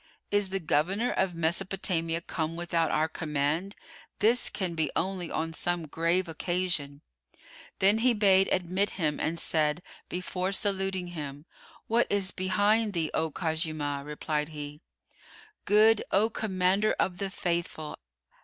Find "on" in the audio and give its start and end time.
5.29-5.53